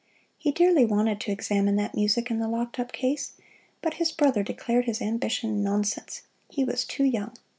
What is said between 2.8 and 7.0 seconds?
case, but his brother declared his ambition nonsense he was